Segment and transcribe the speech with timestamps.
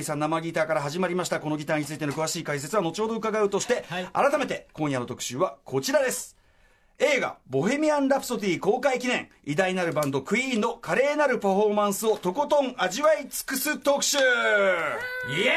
[0.00, 1.40] リーさん生ギターから始まりました。
[1.40, 4.08] このギターについての詳しい解説は後ほど伺うとして、はい。
[4.12, 6.36] 改めて今夜の特集はこちらです。
[6.98, 9.30] 映画「ボヘミアン・ラプソディ」公開記念。
[9.44, 14.18] 偉大なるバンドクイーンの華麗なるパフォーマンスをとことん味わい尽くす特集。
[14.18, 15.50] イエイエ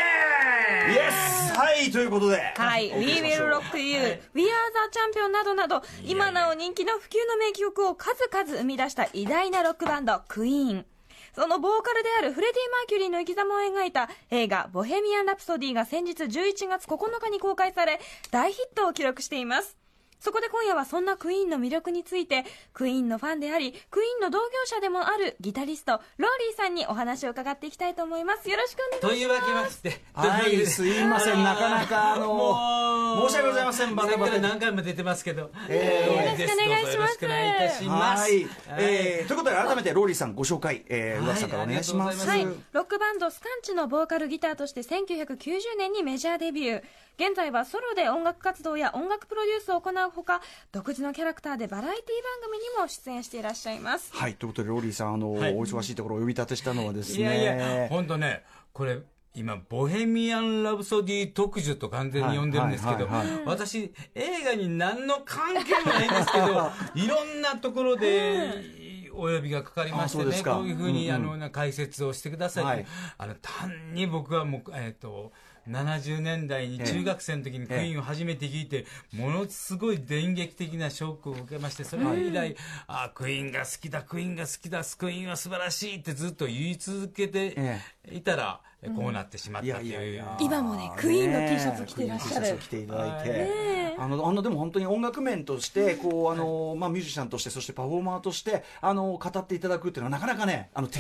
[0.88, 0.94] ーイ！
[0.94, 10.85] イエスはいということではい、We Will Rock You、We Are the Champion などなど、今なお人気の普及の名曲を数々生み出した偉大なロックバンド、クイーン。
[11.34, 19.82] そのボーカルであるフレディ・マーキュリーの生き様を描いた映画、ボヘミアン・ラプソディが先日11月9日に公開され、大ヒットを記録しています。
[20.24, 28.49] そこで今夜はそんなクイーンの魅力について、クイーンのファンであり、クイーンの同業者でもあるギタリスト、ローリーさんにお話を伺っていきたいと思います。
[28.49, 29.41] よろしくお願いします。
[29.41, 34.40] というわけまして、はいすいませんなかなかあのもう申し訳ございませんバタバタ。
[34.40, 36.96] 何回も出てますけど、えーよろしくお願いします。
[36.96, 38.21] よろしくお願いいたします。
[38.21, 38.48] はい、
[38.79, 41.34] えーということで改めてローリーさんご紹介、えー、はい。
[41.34, 42.26] 宇垣さんからお願いします。
[42.26, 46.84] はい、ロックバンドスカンチのボーカルギターとして1990年にメジャーデビュー
[47.18, 52.06] 現在はソロで音楽活動や音楽プロデュースを行うほか独自のキャラクターでバラエティ
[52.42, 54.12] 番組にも出演していらっしゃいます。
[54.14, 55.54] はい、ということでローリーさんあの、はい。
[55.54, 57.20] お忙しいところをお呼び立てしたのはですね。
[57.20, 59.00] いやいや、本当ね、これ、
[59.36, 63.08] 今、ボヘミアン・ラブソディ特需と完全に呼んでるんですけど
[63.46, 68.84] 私、映画に何の関係もないんですけど、 いろんなところで、
[69.14, 71.25] お呼びがかかりましてね、こういうふうに、うんうん。
[71.25, 72.86] あの、な解説をしてくださいはい。
[73.18, 75.31] あの、単に僕はもう、えっ、と、
[75.69, 82.56] 70年代に中学生の時にクイーンを初めて聞いて、ものすごい電撃的なショックを受けまして、それ以来、
[82.88, 87.81] あクイーンが好きだ、クイーンが好きだ、クイーンは素晴らしいってずっと言い続けてえ。
[88.12, 90.25] いたら、こうなってしまったっていう。
[90.39, 92.41] 今もねクイーンの T シャツ着てらっしゃる。
[92.41, 100.99] ね T シャツを着ていただいて、ねあのあのでも本当に音楽面としてこうあのまあミュージシャンとしてそしてパフォーマーとしてあの語っていただくっていうのはなかなかねあの、て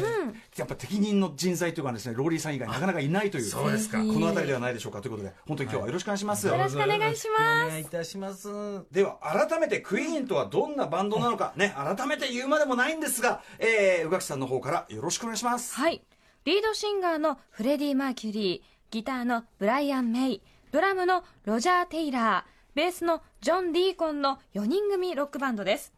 [0.57, 3.99] やっぱ適任の人材というかですねローリーさん以外なかなかいないというそうですか。
[3.99, 6.47] この辺りではないでしょうかということで本当に今日はよろしくお願いします。
[6.47, 7.65] よろしくお願いします。
[7.65, 8.47] お願いいたします。
[8.91, 15.75] では改めてクイーンとはどんなバンドなのかね改めて言うまでもないんですが、えー、宇垣さんの方からよろしくお願いします。
[15.75, 16.03] はい
[16.45, 25.93] リードシンガーのフレディ・マーキュリーギターのブライアン・メイドラムのロジャー・テイラーベースのジョン・ディーコンの4人組ロックバンドです。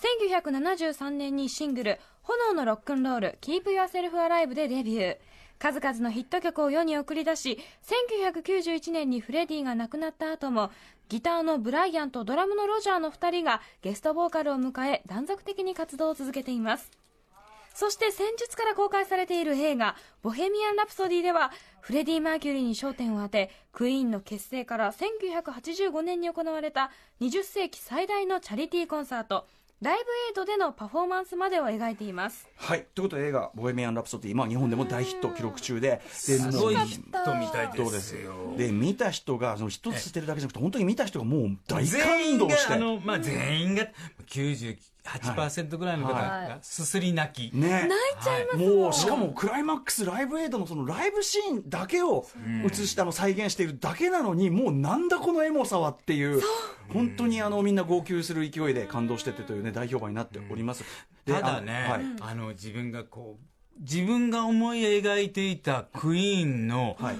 [0.00, 5.18] 1973年にシングル「炎のロックンロール Keep Yourself Alive」でデビュー。
[5.58, 10.70] 数々のヒット曲を世に送り出し1991年にフレディが亡くなった後も
[11.08, 16.92] ギターのブライアンとドラムのロジャーの2人がゲストボーカルを迎え断続的に活動を続けています。
[17.78, 26.90] そして先日から公開されている映画「ボヘミアン・ラプソディ」ではフレディ・マーキュリーに焦点を当てクイーンの結成から1985年に行われた
[27.20, 29.46] 20世紀最大のチャリティーコンサート
[29.80, 32.48] ライブエイドでのパフォーマンスまでを描いています。
[32.56, 38.56] はい、ということで映画「ボヘミアン・ラプソディ」まあ、日本でも大ヒット記録中でですごいヒットみたいそうでですすよ。
[38.56, 42.74] で見た人がその一つ捨てるだけじゃなくて本当に見た人がもう大全感員が動して。
[42.74, 43.86] あの、まあ、全員が
[45.08, 47.68] 98%ぐらいの方がすすり泣き、ね。
[47.68, 47.88] 泣い
[48.22, 52.26] ちゃいますもうしかもクライマックスライブエイドのそのライブシーンだけを
[52.64, 56.40] 映したの再現しているだけなのにもうなんだこのエモさはっていう
[56.92, 60.84] 本当にあのみんな号泣する勢いで感動しててというね大評判になっております。
[61.24, 62.32] でただね、あのはい。
[62.32, 67.16] あの自分がこう自分が思い描いていたクイーンのはい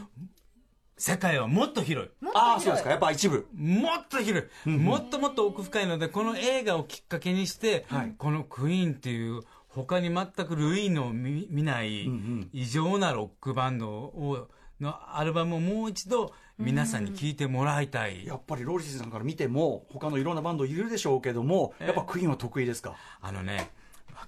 [0.99, 2.11] 世界はもっと広い。
[2.35, 2.91] ああそうですか。
[2.91, 3.47] やっぱ一部。
[3.55, 12.11] もっと広い、もっともっと奥深いので、この映画をきっかけにして、はいこのクイーンっていう、他に全く類の見見ない
[12.53, 14.49] 異常なロックバンドを
[14.81, 18.27] のアルバムをもう一度皆さんに聴いてもらいたい。
[18.27, 22.95] やっぱりローリスさんから見ても他のいろんなバンドいるでしょうけどもやっぱクイーンは得意ですか？
[23.21, 23.71] あのね、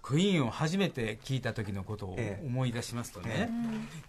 [0.03, 2.47] クイーンを初めて聞いた時のことをええ。
[2.47, 3.51] 思い出しますとね、え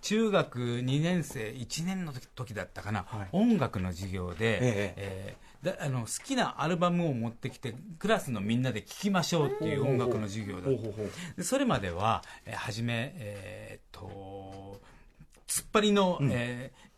[0.01, 3.29] 中学2年生、1年の時時だったかな、はい。
[3.31, 5.37] 音楽の授業で、ええ。
[5.37, 10.67] ーだあの好きなアルバムを持ってきて、クラスのみんなで聴きましょうっていう音楽の授業だ
[11.37, 14.81] でそれまでは、えー初め、えーっと、
[15.47, 16.91] 突っ張りの、えー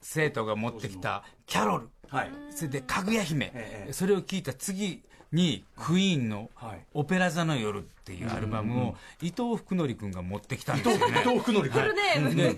[0.00, 2.30] 生徒が持ってきたキャロル、はい。
[2.50, 3.92] それでかぐや姫、ええ。
[3.92, 11.20] それを聞いた次にクイーンのはい「オペラ座の夜」っていうアルバムを伊藤福則君が持ってきたんですよね。
[11.20, 12.56] 伊藤福則君で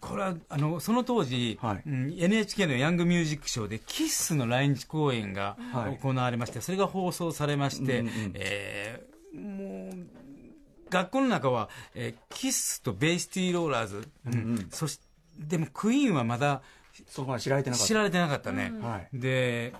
[0.00, 1.82] これはあのその当時、はい。
[1.84, 5.98] うん NHK のヤングミュージックショーでキッスの来日公演がはい。
[6.00, 10.06] 行われまして、それが放送されまして、うんうんえーもう
[10.90, 15.00] 学校の中は、えーキッスとベイスティーローラーズ、うんそし
[15.40, 16.62] でもクイーンはまだ
[17.08, 17.86] そこまで知られてなかった。
[17.88, 19.08] 知られてなかったね、はい。
[19.12, 19.74] で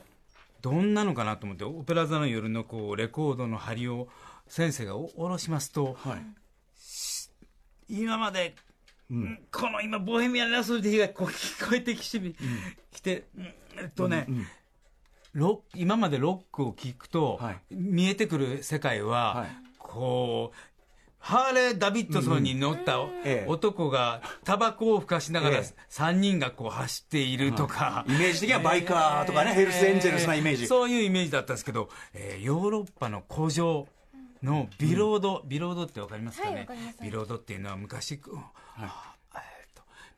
[0.64, 4.08] どんなのかなと思ってオペラ座の夜のこうレコードの針を
[4.48, 8.00] 先生がお下ろしますと、はい。
[8.00, 8.54] 今まで、
[9.12, 9.40] ん。
[9.52, 12.34] この今、ボヘミアン・ラソディがこう聞こえてきて,、
[12.90, 13.44] きてうん
[13.76, 14.46] えっとね、うん。
[15.34, 17.60] ロック今までロックを聞くと、はい。
[17.70, 19.48] 見えてくる世界は、はい。
[19.76, 20.73] こう、
[21.24, 23.48] ハーレー・ダビッドソンに乗ったええ。
[23.48, 25.74] 男がタバコをふかしながらええ。
[25.90, 30.66] 3人がこう走っているとか、イメージ的にはバイカーとかねヘルスエンジェルスなイメージ。
[30.66, 33.88] そういうイメージだったんですけど、えーヨーロッパの古城
[34.42, 36.68] のビロード、ビロードってわかりますかね、
[37.02, 38.40] ビロードっていうのは昔、うん。
[38.40, 38.42] あ
[38.76, 39.13] えーと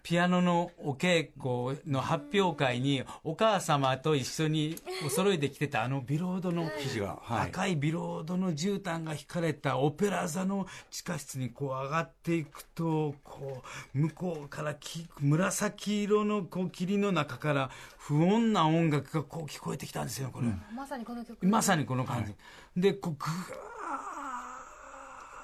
[0.07, 7.49] ピアノのお稽古の発表会にお母様と一緒にお揃いで来てたあのビロードの生地がはい。
[7.49, 13.65] 赤いビロードの絨毯が引かれたオペラ座の地下室にこう上がっていくとこ
[13.97, 21.45] う向こうからき紫色のこう霧の中から不穏な音楽がこう聞こえてきたんですよこれ、まさにこの曲。
[21.45, 23.33] まさにこの感じ、でこうぐわ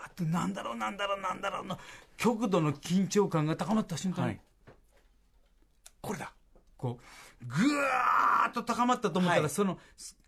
[0.06, 1.76] ーっとなんだろうなんだろうなんだろうの
[2.16, 4.40] 極度の緊張感が高まった瞬間に、はい
[6.02, 6.32] これだ。
[6.76, 9.50] こうぐわーっと高まったと思ったら、はい。
[9.50, 9.78] その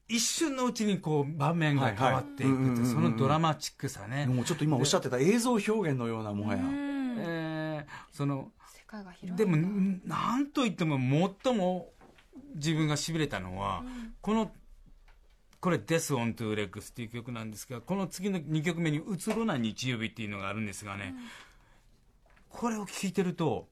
[0.08, 6.62] 一瞬のうちにこう場面が変わっていくってそのドラマチックさね、もうちょっと今おっしゃってた映像表現のようなもはや。
[6.62, 7.16] うん。
[7.18, 10.96] えーその世界が広いでもんなんといっても
[11.44, 11.92] 最も
[12.54, 13.82] 自分がしびれたのは、
[14.20, 14.52] この
[15.60, 21.14] これ「デス・オン・トゥ・レッグス」っていう曲なんですがこの次の2曲目に「うつろな日曜日」っていうのがあるんですがね、
[22.48, 23.68] これを聴いてると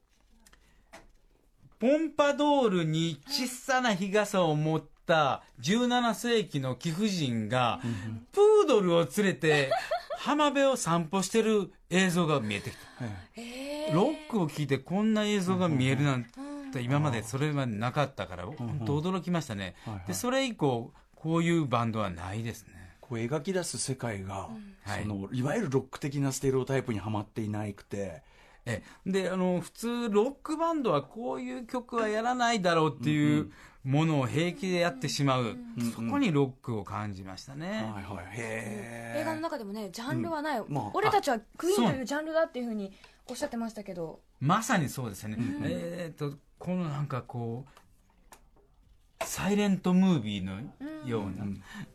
[1.83, 7.81] ポンパドールに小さな日傘を持った17世紀の貴婦人が
[8.31, 9.69] プードルを連れて
[10.17, 13.93] 浜辺を散歩してる映像が見えてきた。
[13.93, 16.25] ロックを聴いてこんな映像が見えるなん
[16.71, 19.75] て今までそれはなかったから本当驚きましたね。
[20.07, 22.75] でそれ以降こういうバンドはないですね。
[23.01, 24.47] こう描き出す世界が、
[24.83, 28.21] はいそのいわゆるロック的なステレオタイプにはまっていなくて
[28.65, 33.51] えであの普通ロックバンドはこういう曲はやらないだろうっていう
[33.83, 35.57] ものを平気でやってしまう、
[35.93, 38.25] そこにロックを感じましたね、はいはい。
[38.37, 40.73] 映画の中でもねジャンルはない、うん。
[40.73, 42.93] まあ俺たちはクイーンとそいうジャンルだっていうふうに
[43.29, 44.21] おっしゃってましたけど。
[44.39, 50.61] まさにそうですね、えっ、とこのなんかこうサイレントムービーの
[51.05, 51.45] ような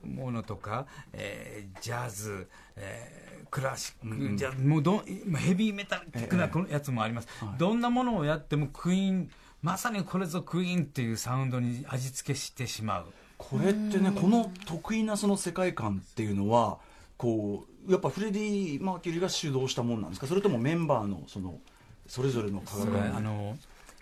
[0.02, 5.02] ものとか、えージャズ、えークラシック、ジャズもうど
[5.36, 7.28] ヘビーメタリックなこのやつもあります、
[7.58, 9.30] どんなものをやってもクイーン
[9.62, 13.06] まさにこれぞクイーンっていうサウンドに味付けしてしまう。
[13.36, 16.78] これってねこの得意なその世界観っていうのは
[17.16, 20.26] こうやっぱフレディ・マーキュリーが主導したもんなんですか？
[20.26, 21.58] それともメンバーのその
[22.06, 23.56] それぞれのそれはあの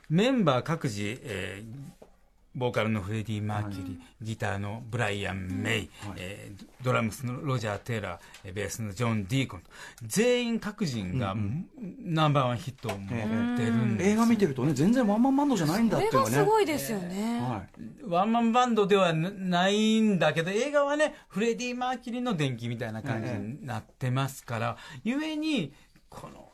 [0.08, 1.95] メンバー各自、えー
[2.56, 9.70] ボーカルのフレディ・マーキュリー、ギターのブライアン・メイ、えードラムスのロジャー・テイラーえーベースのジョン・ディーコンと
[10.02, 11.36] 全員各人が、
[12.02, 13.08] ナンバーワンヒットを持っ
[13.58, 16.30] てるんです、映画見てるとね全然ワンマンバンドじゃないんだっていうね。
[16.30, 18.08] すごいですよね、はい。
[18.08, 25.74] ワンマンバンドではなないんだけど映画はねフレディ・マーキュリーの電気みたいな感じになってますから、ゆえに
[26.08, 26.46] この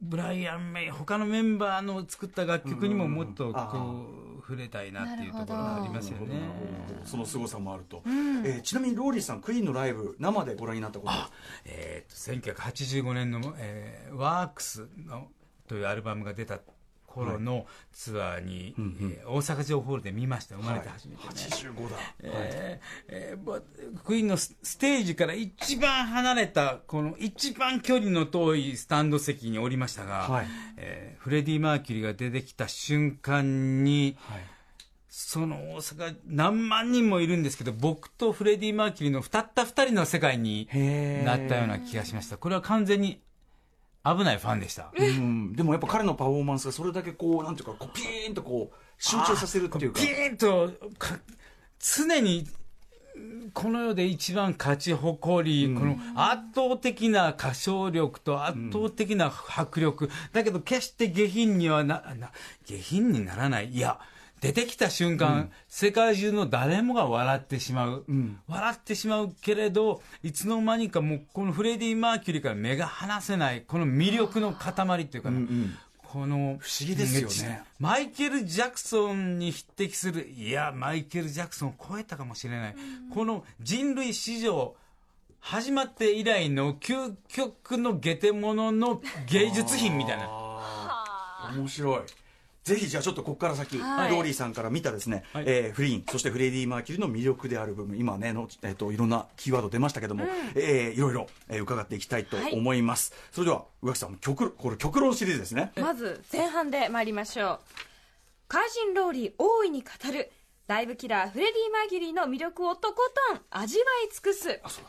[0.00, 6.40] ブライアン・メイ他のメンバーの作った楽曲にももっとこう触れたいなっていうところがありますよね。
[7.04, 11.12] その凄さもあると、えーちなみにローリーさんクイーンのライブ生でご覧になったこと
[11.66, 15.28] えー、と1985年の、えーワークスの
[15.68, 16.60] というアルバムが出た
[17.08, 20.56] 頃のツアーに、えー大阪城ホールで見ました。
[20.56, 23.60] 生まれて初めてね、85だ、えーえーば
[24.04, 30.46] クイーンのスステージから一番離れたこの一番距離の遠いスタンド席におりましたが、はい。
[30.76, 34.40] えーフレディ・マーキュリーが出てきた瞬間にはい。
[35.10, 40.68] その大阪何万人もいるんですけど僕とフレディ・マーキュリーのたった二人の世界に
[41.24, 42.36] なったような気がしました。
[42.36, 43.20] これは完全に
[44.16, 44.92] 危ないファンでした。
[44.96, 50.00] うん、でもやっぱ彼のパフォーマンスがそれだけこうなんていうかこうピーンとこう集中させるっていうか。
[50.00, 51.18] ピーンとか
[51.80, 52.46] 常に
[53.52, 62.30] この世で一番勝ち誇り、この圧倒的な歌唱力と圧倒的な迫力、だけど決して下品にはなな
[62.64, 63.70] 下品にならない。
[63.70, 63.98] いや
[64.40, 68.04] 出てきた瞬間、世界中の誰もが笑ってしまう、
[68.46, 75.40] 笑ってしまうけれど、いつの間にかもう、このフレディ・マーキュリーから目が離せない、この魅力の塊っていうかな、
[75.96, 77.62] この不思議ですよね。
[77.78, 82.76] マイケル・ジャクソンに匹敵する、いや、マイケル・ジャクソンを超えたかもしれない、
[83.12, 84.76] この人類史上、
[85.40, 90.28] 始まって以来の究極のゲテモノの芸術品みたいな。
[91.56, 92.00] 面白い
[92.68, 94.10] ぜひじゃあちょっとここから先、はい。
[94.10, 95.44] ローリーさんから見たですね、はい。
[95.46, 105.72] えーフリーンそしてフレディ・マーキュリーの魅力である部分今ねの、えー、といろんなキーワード出ましたけども、えーいろいろ、えー伺っていきたいと思います、それでは宇垣さん極これ極論シリーズですね。
[105.76, 107.60] まず前半で参りましょう。
[108.48, 110.30] 怪人ローリー大いに語る
[110.66, 114.60] ライブキラーフレディ・マーキュリーの魅力をとことん味わい尽くす。
[114.68, 114.84] そう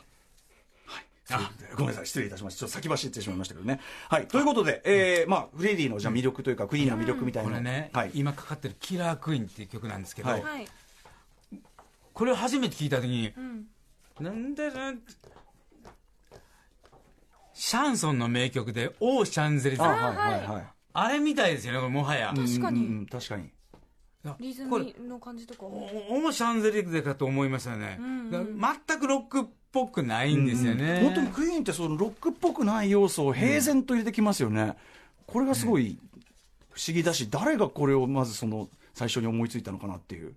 [1.76, 2.60] ごめんなさい失礼いたしました。
[2.60, 3.80] ちょっと先走ってしまいましたけどね。
[4.10, 4.28] はい。
[4.28, 7.50] ということで、えーまあ、フレディのじゃあ魅力というか、クイーンの魅力みたいな。
[7.50, 10.44] のこれね、はい、今かかってる「キラークイーン」っていう曲なんですけど、はい。
[10.44, 10.68] はい。
[12.14, 13.68] これを初めて聞いた時に、ん。
[14.20, 15.00] なんだろう
[17.54, 21.14] シャンソンの名曲で「オーシャンゼリゼ」ああはいはいはい。
[21.14, 22.80] れみたいですよねこれもはや、確かに。
[22.80, 23.50] うんうんうん確かに。
[24.40, 27.98] リズムの感じとかおオーシャンゼリゼかと思いましたね、
[28.30, 34.76] だから全くロックっぽくないんですよね、本当にクイーンってそのロックっぽくない要素を平然と入れてきますよね、
[35.28, 35.98] これがすごい
[36.72, 40.36] 不思議だし誰がこれをまずその最初に思いついたのかなっていう。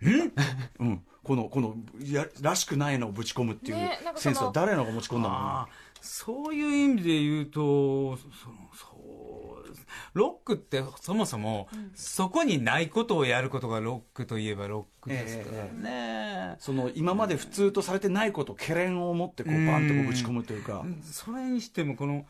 [0.80, 5.68] うん、このこのやらしくないのをぶち込むっていうセンスは誰のが持ち込んだのかあー。
[6.02, 8.93] そういう意味で言うとそのそう
[10.12, 20.84] ロックってそもそも、そこにないことをやることがロックといえばロックですからね、なその今まで普通とされてないことけれんを持ってこうバンとぶち込むというか。
[21.02, 22.24] それにしてもこの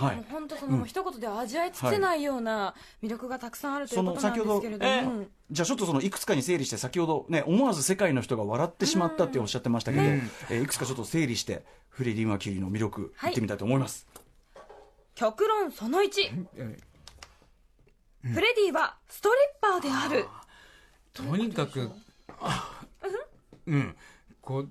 [0.00, 0.16] はい。
[0.16, 14.06] もう本当そのもう一言では味わい尽くせないような魅力がたくさんあるということなんですけれどその先ほも、じゃあちょっとそのいくつかに整理して先ほどね思わず世界の人が笑ってしまったっておっしゃってましたけど、えーいくつかちょっと整理してフレディ・マーキュリーの魅力はい言ってみたいと思います、
[15.14, 16.10] 極論その1、
[18.22, 20.26] フレディはストリッパーである。
[21.12, 21.90] とにかく
[22.40, 22.82] あ
[23.66, 23.96] うん。
[24.40, 24.70] こう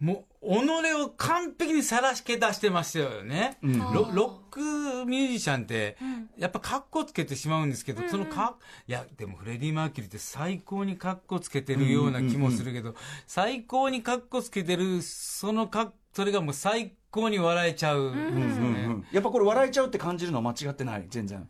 [0.00, 5.96] もう己を完璧にさらしけ出してましたよね、ロロックミュージシャンって、
[6.36, 12.94] やっぱカッコつけてしまうんですけど、そのかいやでもフレディ・マーキュリーって最高にカッコつけてるような気もするけど、
[13.26, 19.06] 最高にカッコつけてるそのかそれがもう最高に笑えちゃうんですよね、うん。
[19.12, 21.48] やっぱこれ笑えちゃうって感じるのは間違ってない全然。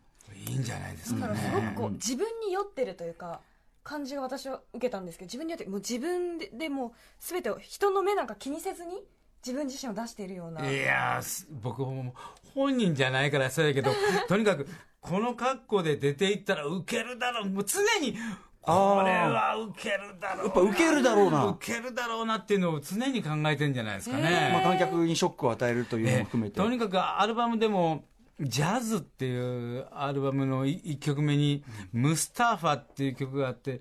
[0.48, 3.40] いいんじゃないですかだからすごねくこう自分に酔ってるというか
[3.86, 9.04] 感じが私は受けたんですけど自分によってもう自分ででもう全てを人の目なんか気にせずに
[9.46, 10.68] 自分自身を出しているような。
[10.68, 11.20] いや
[11.62, 12.12] 僕も
[12.52, 13.92] 本人じゃないからそうやけど
[14.26, 14.66] とにかく
[15.00, 17.48] この格好で出ていったらウケるだろう。
[17.48, 18.18] もう常に
[18.60, 20.42] これはウケるだろうな。
[20.42, 21.44] やっぱウケるだろうな。
[21.46, 28.04] ウケるだろうなっていうのを常に考えてんじゃないですかまあ、ね、観客にショックを与えるというのも含めて、とにかくアルバムでも
[28.40, 33.80] 「ジャズ」っていうアルバムの1曲目に「ムスターファ」っていう曲があって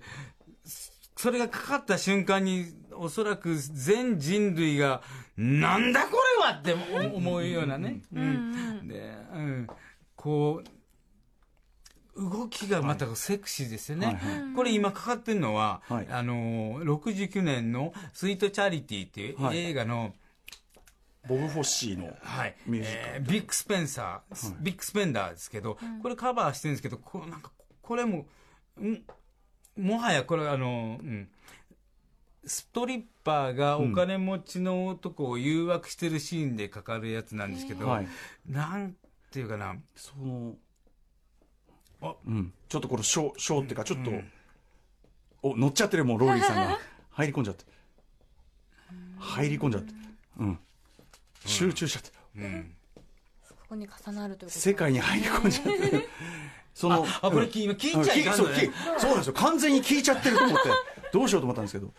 [1.16, 5.02] それがかかった瞬間におそらく全人類が
[5.36, 9.66] 「なんだこれは!」って思思うようなね、うんでうん、
[10.14, 10.70] こう
[12.16, 14.20] 動きがまたセクシーですよね、はいは
[14.56, 16.08] これ今かかってるのは、はい。
[16.10, 19.58] あの69年の「スイート・チャリティ」っていうはい。
[19.58, 20.14] 映画の、
[21.28, 27.50] ボブ・フォッシーのはい、ミュージカルえービッグスペンサー、ビッグスペンダーですけど、これカバーしてるんですけど、こうなんか
[27.82, 28.26] これも、
[28.80, 29.02] ん？
[29.76, 31.28] もはやこれあの、うん、
[32.46, 38.08] ストリッパーがお金持ちの男を誘惑してるシーンでかかるやつなんですけど、はい。
[38.48, 38.96] なん
[39.30, 40.54] ていうかな、その
[42.00, 42.14] あ。
[42.26, 44.10] うん、ちょっとこのショーショーっていうかちょっと、
[45.42, 46.78] お乗っちゃってるもうローリーさんが。
[47.10, 47.64] 入り込んじゃって。
[49.18, 49.94] 入り込んじゃって。
[50.38, 50.58] うん
[51.46, 52.10] 集中しちゃって、
[53.48, 56.08] ここに重なるということ世界に入り込んじゃってる。
[56.74, 58.70] そのあこれ今聞いちゃいかんのね。
[58.98, 59.32] そうなんですよ。
[59.32, 60.68] 完全に聞いちゃってると思って。
[61.12, 61.92] どうしようと思ったんですけど。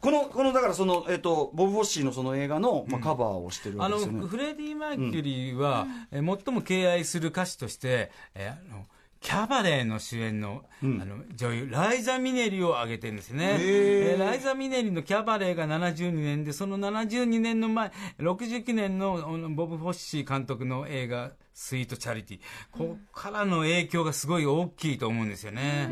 [0.00, 8.86] このこのだからその、えっとボブ・フォッシーのその映画の、まあ、カバーをしてるわあのけですよね、フレディ・マーキュリーは、えー最も敬愛する歌手として、えーあの
[9.20, 14.22] キャバレーの主演の,、あの女優ライザ・ミネリを挙げてるんですね、えー。
[14.22, 25.88] ライザ・ミネリのキャバレーが72年でその72年の前69年のボブ・フォッシー監督の映画「スイート・チャリティ」ここからの影響がすごい大きいと思うんですよね、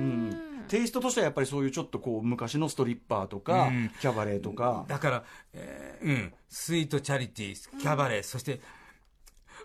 [0.69, 3.91] テイストとしてはやっぱりそういうちょっとこう昔のストリッパーとか、うん。
[4.01, 8.61] キャバレーとか、だから、えーうん、スイートチャリティー、キャバレー、そして、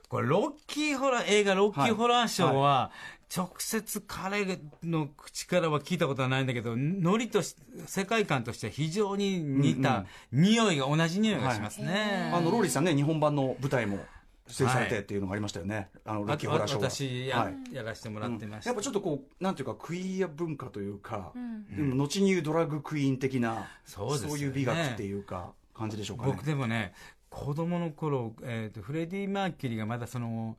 [0.10, 2.92] これ、ロッキーホラー、映画ロッキーホラーショーは、
[3.34, 12.30] 直接彼の口からは聞いたことはないんだけど、ノリとし、世界観としては非常に似た匂いが、同じ匂いがしますね。
[12.34, 14.00] あのローリーさんね日本版の舞台も
[14.48, 17.74] 出演されてっていうのがありましたよね、あのロッキーホラーショーは私や,、はい。
[17.74, 18.70] やらせてもらってました。
[18.70, 21.32] やっぱちょっとこうなんていうかクイーア文化というか、
[21.74, 24.34] でも後に言うドラッグクイーン的なそうね。
[24.34, 26.34] いう美学っていうか感じでしょうかね。
[26.34, 26.94] 僕でもね
[27.30, 30.58] 子供の頃、えー、とフレディ・マーキュリーがまだその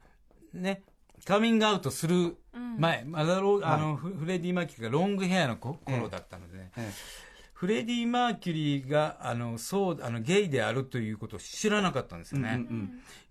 [0.54, 0.80] ね
[1.24, 2.36] カミングアウトする
[2.78, 6.90] 前、まだロあの、フフレディ・マーキュリーがロングヘアのこ頃だったのでね、え。
[7.54, 12.66] フレディ・マーキュリーがあのそうあのゲイであるということを知らなかったんですよね、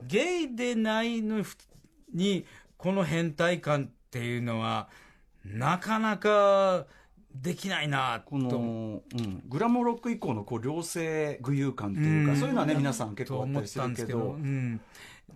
[0.08, 1.44] ゲイでないの
[2.14, 2.46] に
[2.78, 4.88] この変態感っていうのは
[5.44, 6.86] なかなか
[7.36, 12.40] できないなことの、うん、グラモロック以降のこう両性具有感っていうか、うん。
[12.40, 14.82] そういうのはね皆さん結と思っ構あったりすたんですけど、るけどうん、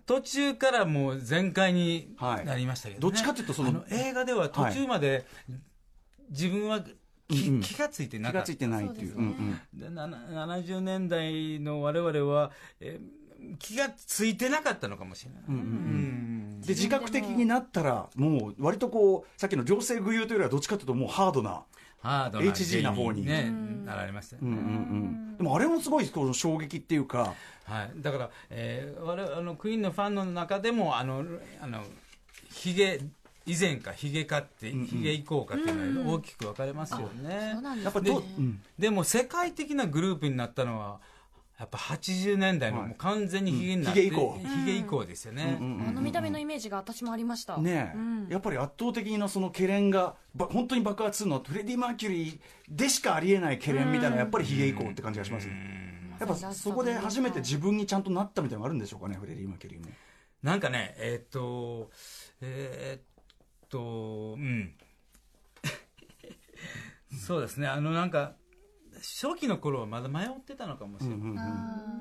[0.04, 3.14] 途中からもう全開になりましたけど、ね。
[3.14, 5.26] はいどっちかっていうとそのあの映画では途中まで
[6.30, 6.80] 自分は
[7.28, 7.60] 気,、うんうん。
[7.60, 8.46] 気がついてなかった。
[8.46, 9.12] 気がついてないっていう。
[9.12, 9.26] そうね。
[9.26, 9.80] うんうん。
[9.80, 12.50] でなな70年代の我々は、
[12.80, 13.26] えー
[13.58, 15.66] 気がついてなかったのかもしれない、うんうんうん。
[15.66, 15.70] う
[16.58, 16.60] ん。
[16.62, 21.64] で自覚的になったらもう割とこうさっきの両性具有というよりはどっちかというともうハードな、
[22.06, 23.26] ハードな HG な方に。
[23.26, 23.52] ね、
[23.84, 24.64] なられましたよね、うんうんう
[25.34, 27.34] ん、でもあれもすごいこの衝撃っていうか。
[27.64, 31.24] はい、だから、えー、我々あのクイーンのファンの中でもあの
[31.60, 31.82] あの
[32.48, 33.00] ヒゲ
[33.44, 38.60] 以前かヒゲかって、ヒゲ以降かっていうのは大きく分かれますよね、そうなんですやっぱどう、うん。
[38.78, 41.00] でも世界的なグループになったのは
[41.58, 42.88] やっぱ80年代のはい。
[42.88, 44.10] もう完全にヒゲになって、うん。
[44.10, 44.38] ヒゲ以降。
[44.38, 45.76] ヒゲ以降ですよね、うん。
[45.78, 47.56] うんあの見た目のイメージが私もありました。
[47.56, 48.28] ねえ、うん。
[48.28, 59.86] やっぱり圧倒的なそのケレン味がば本当に爆発するのはフレディ・マーキュリーでしかありえないケレン味みたいなやっぱりヒゲ以降って感じがしますね、やっぱそこで初めて自分にちゃんとなったみたいなのがあるんでしょうかねフレディ・マーキュリーも
[60.42, 61.90] なんかねえーっと
[62.40, 63.02] えーっ
[63.68, 64.74] とうん。
[67.18, 67.66] そうですね。
[67.66, 68.34] あのなんか
[68.96, 71.38] 初期の頃はまだ迷ってたのかもしれない、うんうんうん。
[71.38, 71.96] あ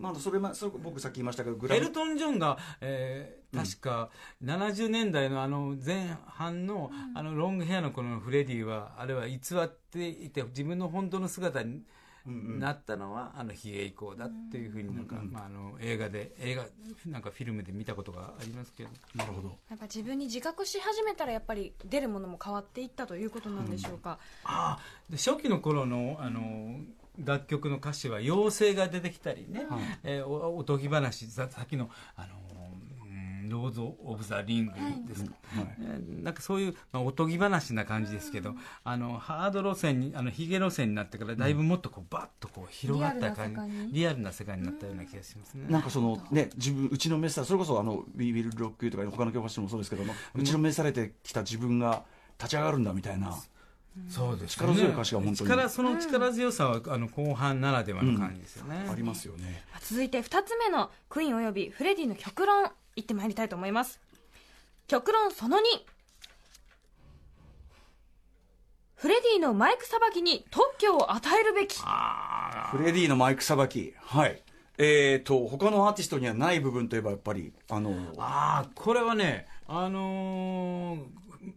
[0.00, 4.10] まあ、それまそれ僕さっき言いましたけどグラムエルトン・ジョンが、えー確か
[4.44, 11.82] 70年代のあの前半のあのロングヘアのこのフレディはあれは偽っていて自分の本当の姿に
[12.26, 16.66] なったのはあのヒゲ以降だっていうふうになんか、まあ、あの映画で映画
[17.06, 18.90] なんかフィルムで見たことがありますけど。
[19.14, 19.48] なるほど。
[19.68, 26.80] やっぱ自分に自覚し始めたらやっぱり出るものも変わっていったということなんでしょうか、ああで初期の頃のあの
[27.22, 29.80] 楽曲の歌詞は妖精が出てきたりね、はい。
[30.04, 32.49] えーおおとぎ話ささっきのあのうん
[33.50, 34.72] ローズ・オブ・ザ・リング
[35.06, 35.76] ですか、はい。
[35.80, 43.54] えーなんかそういう、まあ、おとぎ話な感じですけど、あのハード路線にあのヒゲ路線になってからだいぶもっとこうバッとこう広がった感
[43.88, 43.92] じ。
[43.92, 44.64] リアルな世界に？
[44.64, 45.66] リアルな世界になったような気がしますね。
[45.68, 52.04] なんかそのね自分うちの召さそれこそあの「We Will Rock You」とか他の教科書もそうですけどもうちの召されてきた自分が
[52.38, 53.36] 立ち上がるんだみたいな。
[54.08, 55.50] そうです力強い歌詞が本当に。
[55.50, 58.86] 力その力強さは、あの後半ならではの感じですよね。
[58.88, 59.64] ありますよね。
[59.80, 64.00] 続いて2つ目のクイーンおよびフレディの極論いってまいりたいと思います。
[64.86, 65.60] 極論その2
[68.96, 71.80] フレディのマイクさばきに特許を与えるべき。
[72.70, 73.94] フレディのマイクさばき。
[73.98, 74.42] はい。
[74.76, 81.04] えーと他のアーティストにはない部分といえばやっぱりあのああこれはねあのー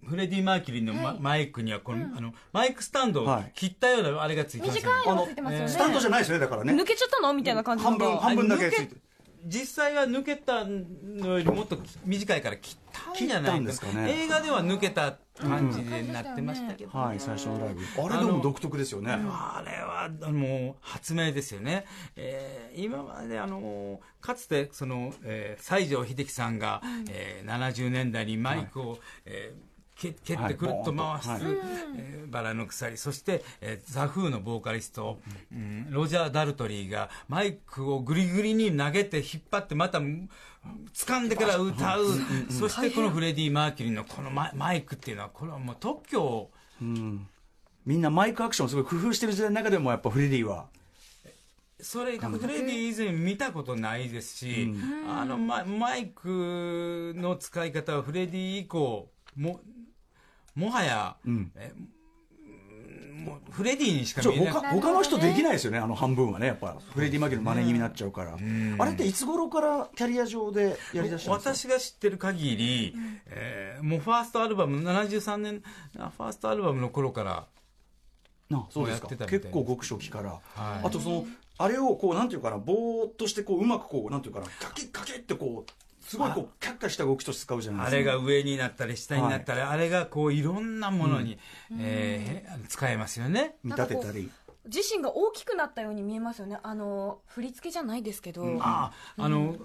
[0.05, 3.51] フレディ・マーキュリーのマ,、マイクにはこの、あのマイクスタンドをはい。
[3.53, 5.67] 切ったようなあれがついてますよね、短いのがついてますよね。
[5.67, 6.73] スタンドじゃないですよねだからね。
[6.73, 7.33] 抜けちゃったの？
[7.33, 8.95] みたいな感じの半分半分だけついて
[9.45, 14.23] 実際は抜けたのよりもっと短いから切ったんじゃないですかね。
[14.23, 17.19] 映画では抜けた感じでなってましたけど、はい。
[17.19, 17.81] 最初のライブ。
[18.01, 19.11] あれでも独特ですよね。
[19.11, 31.41] あれはもう発明ですよね、えー今まであのかつてその、えー西城秀樹さんが、えー70年代にマイクを、えーけ蹴ってくるっと回す、はい
[31.97, 35.19] えーバラの鎖そして、えーザ・フーのボーカリスト、
[35.51, 42.05] うんロジャー・ダルトリーがマイクをグリグリに投げて引っ張ってまた掴んでから歌う。
[42.49, 46.51] そしてこのフレディ・マーキュリーのこのママイクっていうのはこれはもう特許を
[46.81, 47.27] うん。
[47.85, 50.67] みんなマイクアクションをすごい工夫してる時代の中でもやっぱフレディは。
[51.81, 54.73] それフレディ以前見たことないですし、
[55.07, 59.59] あのママイクの使い方はフレディ以降も
[60.55, 61.51] もはや、ん。
[61.55, 61.73] え
[63.23, 64.53] もうフレディにしか見えない。
[64.53, 66.77] 他の人できないですよねあの半分はねやっぱ。
[66.93, 68.33] フレディ・マーキュリーの真似気味になっちゃうから。
[68.33, 71.53] あれっていつ頃からキャリア上でやりだしたんですか？
[71.53, 72.95] 私が知ってる限り、
[73.27, 75.61] えーもうファーストアルバム73年
[75.97, 77.47] あファーストアルバムの頃から
[78.51, 79.07] あそうですか。
[79.07, 79.39] もうやってたみたいです。
[79.41, 80.41] 結構極初期から、はい。
[80.83, 81.25] あとその
[81.57, 85.71] あれをこうなんていうかなぼーっとしてこううまくこうなんていうかなカキッカキッってこう
[86.07, 88.11] すごいこうキャッキャした動きとして使うじゃないあですか。
[88.11, 91.37] れが上になったり下になったり、あれがこういろんなものに、
[91.79, 93.55] えー使えますよね。
[93.63, 94.29] 見立てたり。
[94.65, 96.57] 自身が大きくなったように見えますよね。
[96.63, 99.57] あの振り付けじゃないですけど、ああの、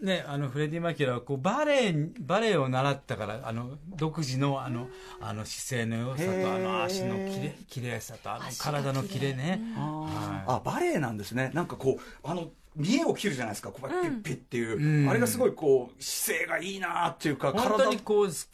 [0.00, 4.88] ね、あのフレディ・マーキュリーはこうバレエバレエを習ったからあの独自のあの
[5.20, 11.50] あの姿勢の良さとあの足のきれきれいさとあの体のきれね、あーあバレエなんですね。
[11.52, 13.70] なんかこうあの見栄を切るじゃないですか。
[13.70, 15.08] こうやってピッピッっていう、うん。
[15.08, 18.48] あれがすごいこう姿勢がいいなっていうか本当にこうす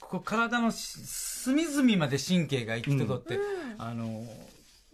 [0.00, 3.42] こう体のし隅々まで神経が行き届って、
[3.78, 4.24] あの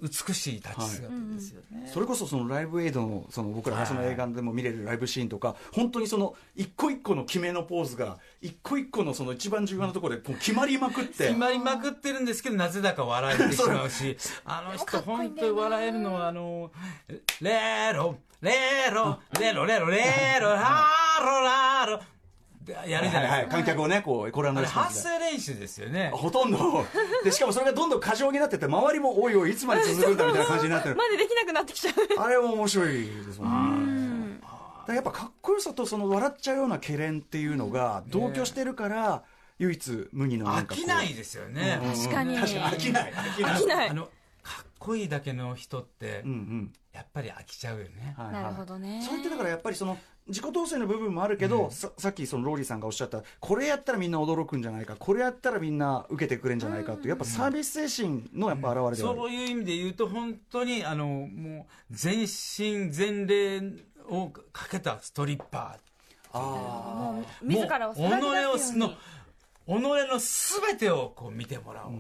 [0.03, 1.89] 美しい立ち姿ですよね。
[1.93, 11.29] それこそそのライブエイドのその僕らがその映画でも見れるライブシーンとか本当にその一個一個の決めのポーズが一個一個のその一番重要なところでこう決まりまくって。
[11.29, 16.73] 決まりまくってるんですけど、なぜだか笑えてしまうし、あの人、本当に笑えるのは、あの、
[17.41, 19.99] レロ、レロ、レロ、レロ、レ
[20.41, 22.01] ロ、ハロラロ、
[22.65, 23.49] でやるじゃはいはい。
[23.49, 26.11] 観客をねこうコランあれドレスポンス発で声練習ですよね。
[26.13, 26.59] ほとんど。
[27.25, 30.95] でしかもそれがどんどん過剰になってって周りもおいおいいつまで続くんだみたいな感じになってる。
[30.99, 32.21] までできなくなってきちゃう。
[32.21, 34.35] あれも面白いですもん。
[34.39, 34.41] ね
[34.89, 39.23] だやっぱかっこよさとその笑っちゃうようなけれんっていうのが同居してるから
[39.61, 40.75] 唯一無二のなかこう。
[40.75, 41.81] きないですよね。
[41.81, 42.37] 確かに。
[42.37, 43.13] 確かに飽きない。
[43.13, 43.55] 飽きない。
[43.55, 43.89] 飽きない。
[43.91, 44.09] あの、
[44.43, 46.73] かっこいいだけの人ってうんう、ん。
[46.93, 48.15] やっぱり飽きちゃうよね。
[48.17, 48.35] はいはい。
[48.43, 49.03] なるほどね。
[49.03, 49.97] それってだからやっぱりその
[50.29, 63.63] 自己統制の部分もあるけど、ささっきそのローリーさんがおっしゃったこれやったらみんな驚くんじゃないかこれやったらみんな受けてくれんじゃないかっていうやっぱサービス精神のやっぱ表れではある、そういう意味で言うと、本当に、あの、もう、全身全霊
[64.09, 65.93] をかけたストリッパー。
[66.39, 68.95] もう自らを己をすの己
[69.67, 71.93] の全てをこう見てもらおう、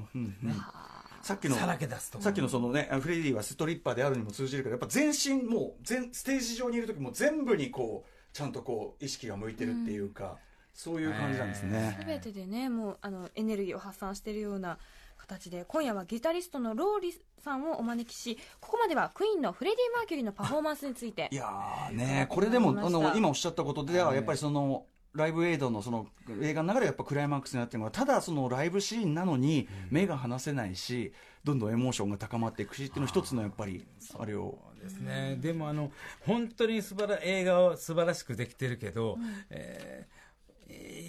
[1.22, 10.38] さっきのさらけ出すとさっきのそのねフレディはストリッパーであるにも通じるけどやっぱ全身もう全ステージ上にいる時も全部にこうちゃんとこう意識が向いてるっていうか、
[10.72, 14.78] そういう感じなんですね、全てでねもうあのエネルギーを発散しているような
[15.18, 26.06] 形で今夜はギタリストのローリさんをお招きしここまではクイーンのフレディ・マーキュリーのパフォーマンスについていやーねこれでもあの今おっしゃったことではやっぱりそのライブエイドのその
[26.40, 31.12] 映画の中でやっぱクライマックスになってるのはただそのライブシーンなのに目が離せないし
[31.44, 33.84] どんどんエモーションが高まっていくしっていうの一つのやっぱり
[34.18, 35.92] あれをですね、でもあの
[36.26, 39.16] 本当に素晴ら映画は素晴らしくできてるけど、
[39.50, 40.22] えー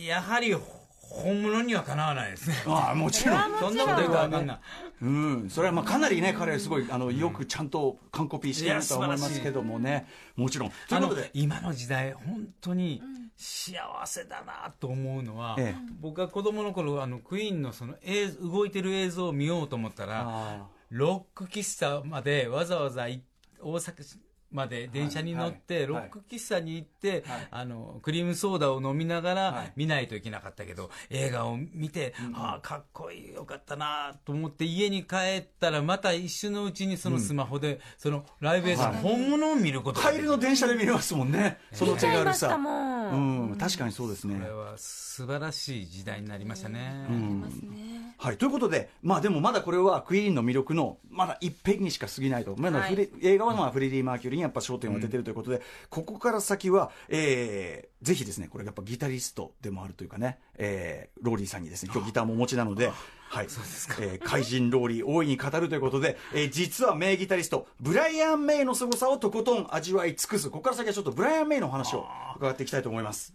[0.06, 0.54] やはり
[1.00, 2.56] 本物にはかなわないですね。
[2.66, 3.60] ああもちろん。
[3.60, 4.60] そんなこと言うか分かんない。
[5.02, 10.70] うん、それはまあかなりね、彼はすごいあのよくちゃんと完コピしてるとは思いますけどもね、もちろん。
[10.70, 13.02] といあのうことで、今の時代本当に
[13.44, 15.94] 幸せだなと思うのは、ええ。
[16.00, 23.22] 僕が子供の頃あのクイーンのその映動いてる映像を見ようと思ったらあロック喫茶までわざわざい
[23.60, 24.18] 大阪
[24.54, 27.48] まで電車に乗って、はいロック喫茶に行って、はい。
[27.52, 29.36] あのクリームソーダを飲みながはい。
[29.36, 42.56] ら見ないといけなかったけど、映画を見て、ああかっこいいよかったなと思って家に帰ったらまた一瞬のうちにそのスマホで、そのライブ映像の本物を見ることあ帰りの電車で見れますもんね、その手軽さ。
[42.56, 44.36] うん、確かにそうですね。
[44.36, 44.46] こ。
[44.46, 47.06] れは素晴らしい時代になりましたね。
[47.08, 47.93] ありますね
[48.24, 62.94] はい、ということで、まあでもまだこれはクイーンの魅力のまだ一片にしか過ぎないと、まだフレ映画はまあフレディ・マーキュリーにやっぱ焦点を当ててるということで、ここから先は、えー、ぜひですね、これやっぱギタリストでもあるというかね、えー、ローリーさんにですね、今日ギターもお持ちなので、
[63.28, 72.08] はい、えー怪人ローリー大いに語るということで、えー実は名ギタリスト、ブライアン・メイの凄さをとことん味わい尽くす、ここから先はちょっとブライアン・メイのお話を
[72.38, 73.34] 伺っていきたいと思います。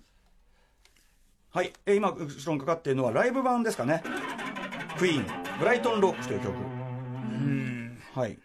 [1.51, 4.03] はい、えー今後ろにかかっているのはライブ版ですかね。
[4.99, 6.55] クイーン、ブライトンロックという曲。
[8.15, 8.37] はい。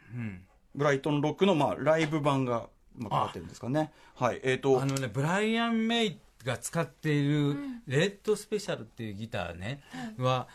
[0.75, 3.91] ブライトンロックの、まあ、ライブ版が、まあ、かかってるんですかね。
[4.13, 4.41] はい。
[4.43, 9.81] えっ、とあ、のね、ブライアン・メイが使っているレッドスペシャルっていうギターね、
[10.19, 10.47] は、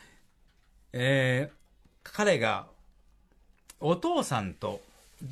[0.93, 1.59] えー
[2.05, 2.69] 彼が
[3.81, 4.81] お父さんと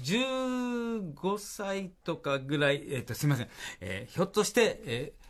[0.03, 3.49] 15歳とかぐらい、えっ、と、すみません、
[3.81, 5.26] えーひょっとして、えー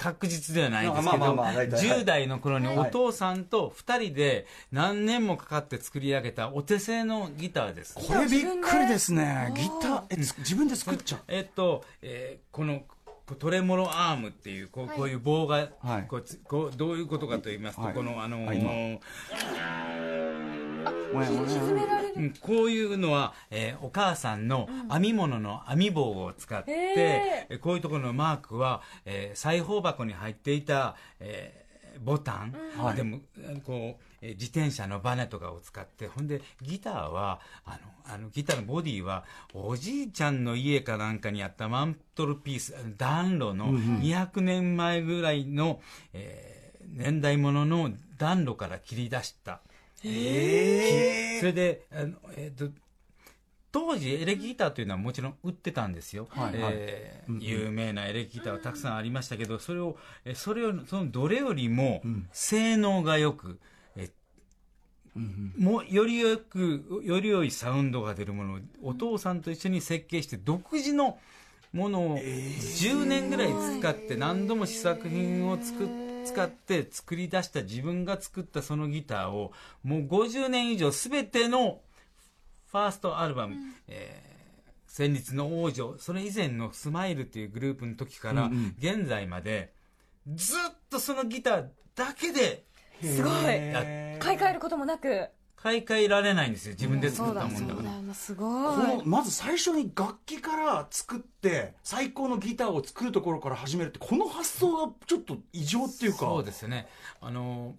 [0.00, 1.88] 確実ではないんですけど、まあまあまあ大体。
[1.88, 2.78] はい10代の頃にはい。
[2.78, 7.94] お父さんと2人で何年もかかって作り上げたお手製のギターです。
[7.96, 9.52] これびっくりですね。
[9.54, 11.20] ギター、え、つ自分で作っちゃう？
[11.28, 12.80] えっと、えーこの
[13.26, 16.06] こトレモロアームっていうこう,、こういう棒が、はい。
[16.08, 17.94] こうつこうどういうことかと言いますと、はい。
[17.94, 19.00] このあのーはい
[22.40, 31.70] こういうのは、えーお母さんの編み物の編み棒を使って、へえーこういうところのマークは、えー裁縫箱に入っていた、えー
[32.04, 32.96] ボタン、はい。
[32.96, 33.18] でも
[33.64, 45.80] こうえー自転車のバネとかを使ってほんでギターはあのあのギターのボディはおじいちゃんの家かなんかにあったマントルピース暖炉の200年前ぐらいの、
[46.12, 46.60] えー
[46.92, 49.60] 年代物の暖炉から切り出した、
[50.04, 52.72] えそれであの、えーと
[53.72, 63.60] 当時エレキギターというのはもちろん売ってたんですよ、はいえー有名なエレキギターはたくさんありましたけどそれをえーそれをそのどれよりも性能がよく、
[63.94, 64.10] え
[65.56, 71.18] もうよりよくより良いサウンドが出るものをお父さんと一緒に設計して独自の
[71.72, 75.88] ものを10年ぐらい使って何度も試作品を作っ
[76.24, 79.52] 使って作り出した自分が作ったそのギターを
[79.82, 81.80] もう50年以上全ての
[82.70, 83.56] ファーストアルバム、
[83.88, 84.30] えー
[84.90, 89.72] 戦慄の王女、それ以前のスマイルっていうグループの時から現在まで、
[90.34, 92.64] ずっとそのギターだけで
[93.00, 93.44] すごい。
[93.44, 95.28] や買い替えることもなく
[95.62, 96.72] 買い替えられないんですよ。
[96.72, 97.82] 自分で作ったそうだもんだから。
[97.82, 106.88] そうだよなすこごいのまず最初に楽器から作って最高のギターを作るところから始めるってこの発想がちょっと異常っていうかそうですよね。
[107.20, 107.74] あの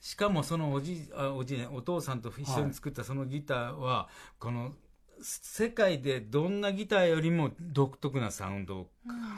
[0.00, 4.72] しかもそのおじあおじねお父さんと一緒に作ったそのギターは、この
[5.20, 8.88] 世界でどんなギターよりも独特なサウンドを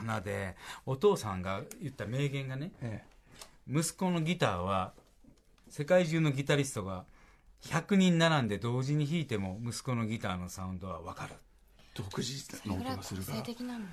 [0.05, 3.03] 奏で、お父さんが言った名言がねえ
[3.67, 4.93] 息子のギターは
[5.69, 7.05] 世界中のギタリストが
[7.65, 11.33] 100人並んで同時に弾いても息子のギターのサウンドは分かる。
[11.33, 13.37] え独自の音がするから。
[13.39, 13.43] へ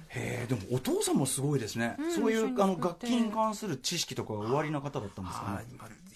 [0.09, 5.67] えでもお父さんもすごいですね、うんそういうあの楽器に関する知識とかがおありな方だったんですかね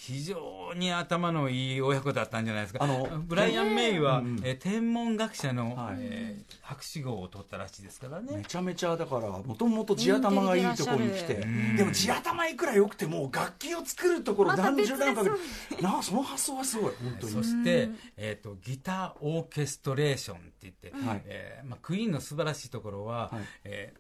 [0.00, 2.82] 非常に頭のいい親子だったんじゃないですか。
[2.82, 5.96] あのブライアン・メイは、うんうんえー天文学者の、はい。
[5.98, 8.38] えー博士号を取ったらしいですからね。
[8.38, 11.34] めちゃめちゃだからもともと地頭がいいところに来て。
[11.76, 17.32] でも地頭いくら良くても楽器を作るところまた何別で十年かけてなその発想はすごい本当に。
[17.32, 21.22] そして、えー、とギターオーケストレーションって言って、はい。
[21.26, 23.42] えーまあ、クイーンの素晴らしいところは、はい。
[23.64, 23.92] え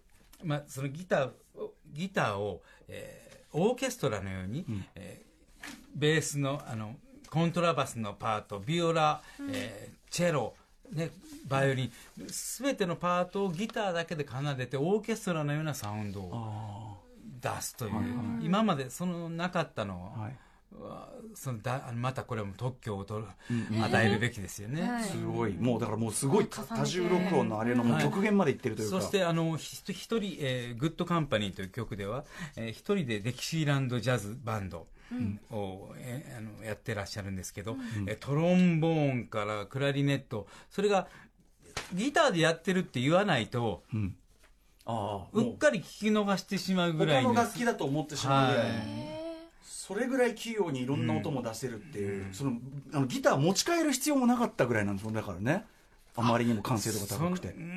[0.42, 5.29] ーまあ、そのギターをギターを、えーオーケストラのように、えー
[5.94, 6.96] ベースのあの
[7.30, 10.54] コントラバスのパートビオラ、えーチェロ
[10.92, 11.10] ね、
[11.46, 11.92] バイオリン。
[12.58, 16.96] 全てのパートをギターだけで奏でてオーケストラのようなサウンドをあ
[17.40, 18.44] 出すという、はいはい。
[18.44, 20.36] 今までそのなかったのは、あはい。
[21.34, 23.28] そのだまたこれも特許を取る、
[23.82, 25.04] 与えるべきですよね、はい。
[25.04, 25.52] すごい。
[25.52, 29.00] もうだからもうすごい多重録音のあれのもう極限までいってるというか。
[29.00, 32.24] そしてあのひ一人、えーグッドカンパニーという曲では、
[32.56, 34.86] えー一人でデキシーランドジャズバンド
[35.50, 40.46] を、えーあのやってらっしゃるんですけど、えートロンボーンからクラリネット。
[40.70, 41.08] それが
[41.94, 44.16] ギターでやってるって言わないとうん。
[44.86, 45.42] ああう。
[45.42, 48.68] もっかり聞き逃してしまううぐらいに他の楽器だと思ってしまうぐらい。
[48.68, 48.86] のはい。
[49.62, 52.52] それぐらい器用にいろんな音も出せるっていう、その
[52.92, 55.64] あのギター持ち帰る必要もなかったぐらいなんですもんだからね。
[56.16, 57.48] あまりにも完成度が高くて。
[57.48, 57.72] そのうー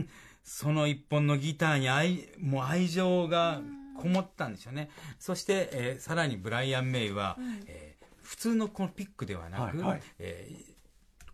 [0.00, 0.08] ん。
[0.44, 3.60] その一本のギターに愛もう愛情が
[3.96, 4.90] こもったんでしょうね。
[5.18, 10.02] そして、えーさらにブライアン・メイは、えー普通のこのピックではなく、はいはい。
[10.18, 10.76] えー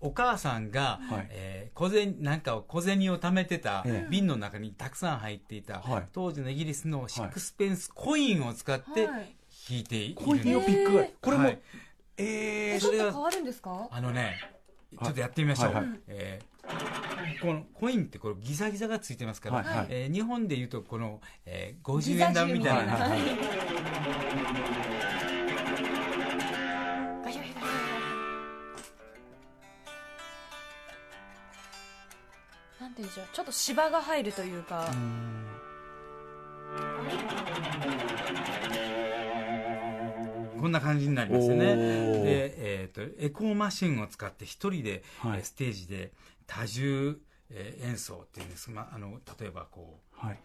[0.04, 1.26] お母さんが、はい。
[1.30, 4.10] えー小銭なんかを小銭を貯めてたええ。
[4.10, 6.08] 瓶の中にたくさん入っていた、はい。
[6.12, 9.36] 当時のイギリスのシックスペンスコインを使ってはい。
[9.68, 10.16] 弾いている。
[10.16, 11.60] コインのピックがこれも、はい。
[12.18, 13.88] えーえちょっと変わるんですか？
[13.90, 14.36] あのね、
[15.02, 15.72] ちょっとやってみましょう。
[15.72, 16.00] はいはい。
[16.08, 16.51] えー
[17.40, 19.86] このコインってこれギザギザがついてますから、はいはい。
[19.90, 23.08] えー日本でいうとこの、えー50ギザ円玉みたいな、は
[32.94, 33.26] ていうんでしょう。
[33.32, 34.88] ちょっと芝が入るというか、
[40.60, 41.74] こんな感じになりますよね。
[41.74, 45.38] で、えー、とエコーマシンを使って一人で、はい。
[45.38, 46.12] えーステージで
[46.46, 47.16] 多重、
[47.50, 48.70] えー演奏っていうんです。
[48.70, 50.26] まあ、あの例えばこう。
[50.26, 50.40] はい。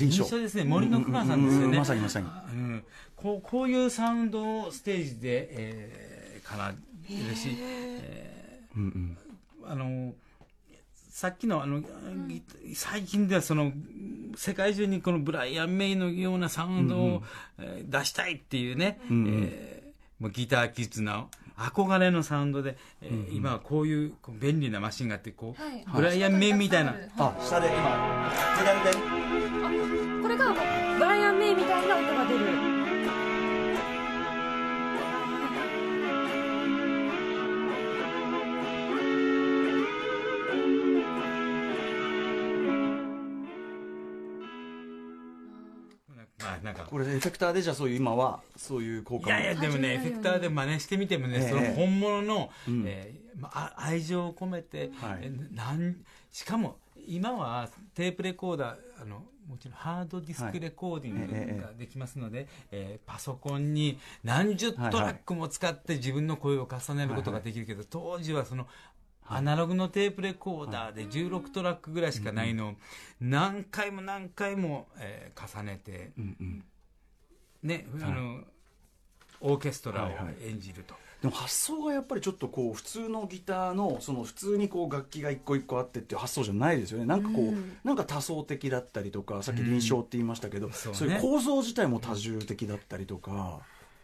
[0.00, 0.64] 臨臨床臨床ですね。
[0.64, 2.26] 森の熊さんですよね、まさにまさに。
[2.26, 2.84] うん、
[3.16, 6.56] こうこういうサウンドをステージで、えー、奏
[7.08, 9.18] でるし、えうんうん。
[9.64, 10.14] ーあの
[11.10, 11.82] さっきのあの、
[12.28, 12.42] ギ
[12.74, 13.72] 最近ではその
[14.36, 17.22] 世界中にこのブライアン・メイのようなサウンドを、
[17.58, 29.20] えー出したいっていうね、えーもうギターキッズの憧れのサウンドで、えー今はこういうこう便利なマシンがあってこう、はいブライアン・メイみたいな、あ下で今左で。
[30.22, 30.52] これが
[30.98, 32.79] ブライアン・メイみたいな音が出る
[46.62, 46.84] まあなんか。
[46.84, 49.28] これエフェクターでじゃあそういう今はそういう効果も。
[49.28, 51.48] いやいや、でもね、エフェクターで真似してみてもね、ええ。
[51.48, 55.20] その本物の、うんえーまあ、あ愛情を込めて、はい。
[55.22, 55.96] えなん
[56.30, 68.66] しかも、今はテープレコーダー、あの、もちろんハードディスクレコーディングができますので、えーパソコンに何十トラックも使って自分の声を重ねることができるけど、当時はその、
[69.32, 72.74] アナログのテープレコーダーで16トラックぐらいしかないのを
[73.20, 76.64] 何回も何回も、えー重ねて、うんうん。
[77.62, 78.40] ね、あの、
[79.40, 80.48] オーケストラをはいはい。
[80.48, 80.94] 演じると。
[81.22, 87.04] でも発想がやっぱりちょっとこう普通のギターのその普通にこう楽器が一個一個あってっていう発想じゃないですよね。
[87.04, 90.98] なんかこう、うんなんか多層的だったりとかさっき臨床って言いましたけど、そうね。
[90.98, 93.60] そういう構造自体も多重的だったりとか、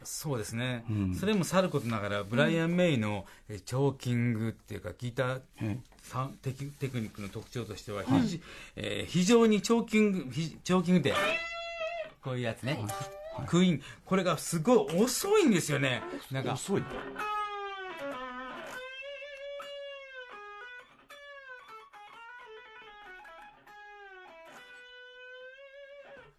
[0.06, 1.14] そうですね、うん。
[1.14, 8.42] それもさることながら、ブライアン・メイの、えチョーキングっていうか、ギターテクテクニックの特徴としては、ひじ
[8.76, 11.12] えー非常にチョーキング、ひチョーキングって、
[12.22, 12.78] こういうやつね、
[13.46, 16.82] クイーン、これがすごい遅いんですよね、なんか、遅い。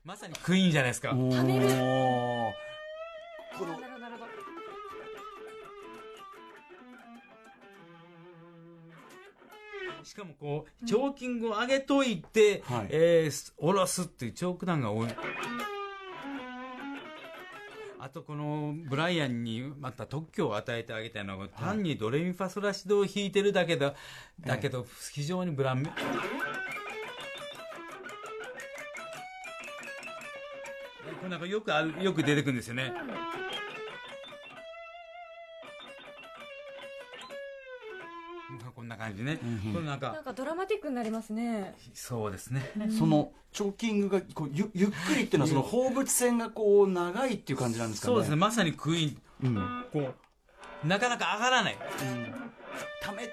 [0.07, 1.13] まさにクイーンじゃないですか。
[3.57, 4.27] このなるほどなるほど。
[10.03, 12.87] しかもこう、チョーキングを上げといて、はい。
[12.91, 15.07] えーす下ろすっていうチョーク弾が多い。
[17.99, 23.95] あとこのブライアンにまた特許を与えてあげたのは、単にドレミファソラシドを弾いてるだけだ、
[24.39, 25.95] だけど非常にブランメ、こ
[31.23, 32.93] れなんかよくある、よく出てくるんですよね。
[39.07, 39.39] 感じね。
[39.73, 41.75] これなんかなん、かドラマティックになりますね。
[41.93, 42.61] そうですね。
[42.97, 48.13] そのチョーキングがこうゆゆっくりっていうのはその放物線がこう長いっていう感じなんですかね。
[48.13, 49.21] そうですね、まさにクイーン。
[49.43, 50.13] うん、うん、こ
[50.83, 51.77] う、なかなか上がらない。
[53.01, 53.23] ため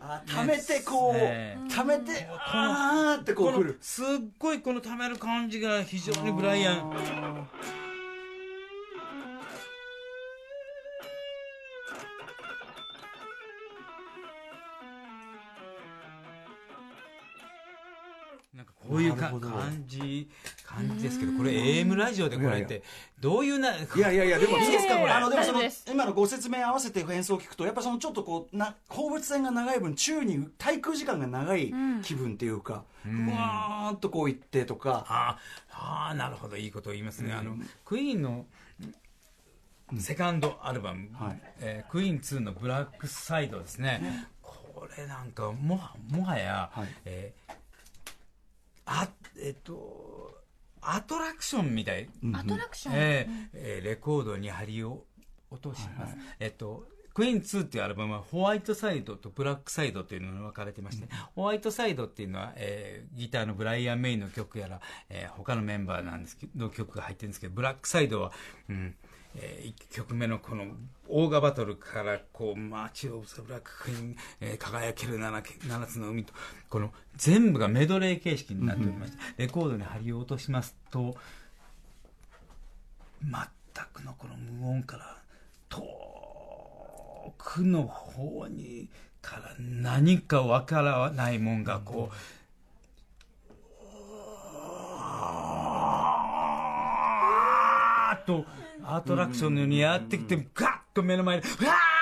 [0.00, 3.78] あためてこう、ねためてあーってこう来る。
[3.80, 4.06] すっ
[4.38, 7.48] ごいこの溜める感じが非常にブライアン。
[18.92, 20.28] こういう感じ、
[20.66, 22.82] 感じですけど、これ AM ラジオでこれって、
[23.20, 35.38] どういうな、いやいやいやでもいいですかこれあのでもその今のご説明合わせて演奏を聞くとやっぱそのちょっとこうな放物線が長い分宙に滞空時間が長い気分っていうか、うわーっとこう行ってとか、あ
[35.70, 37.32] ああ、なるほど、いいことを言いますね。
[37.32, 38.46] あの、クイーンの、
[39.98, 41.40] セカンドアルバム、はい。
[41.60, 44.26] えークイーン2のブラックサイドですね。
[44.40, 46.88] これなんか、もは、もはや、はい。
[47.04, 47.52] えー
[48.92, 49.08] あ、
[49.40, 50.34] えっと、
[50.80, 52.08] アトラクションみたい。
[52.34, 55.04] アトラクション、えーえーレコードに針を
[55.50, 56.16] 落とします。
[56.40, 68.32] えっと、クイーン2っていうアルバムはホワイトサイドとブラックサイドっていうのが分かれてまして、ホワイトサイドっていうのは、えーギターのブライアン・メイの曲やら、えー他のメンバーなんですけど、の曲が入ってるんですけど、ブラックサイドは、
[68.68, 68.94] うん、
[69.34, 70.66] え1曲目のこの
[71.08, 76.32] オーガバトルからこう、マーチ・オブ・ブラック・クイーン、えー輝ける 7, け7つの海と、
[76.68, 81.16] この全部がメドレー形式になっておりまして、レコードに針を落としますと、
[83.22, 83.32] 全
[83.92, 85.16] くのこの無音から
[85.68, 85.82] 遠
[87.38, 88.88] くの方に
[89.22, 92.14] から何かわからないもんがこう、
[98.04, 98.44] あーっと
[98.84, 101.92] アトラクションのようにやってきてガッと目の前でうわー